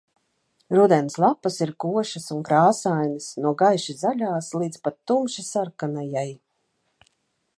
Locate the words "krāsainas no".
2.47-3.53